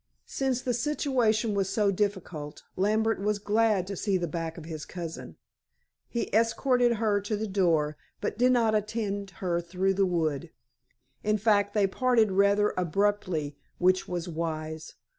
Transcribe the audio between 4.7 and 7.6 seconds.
cousin. He escorted her to the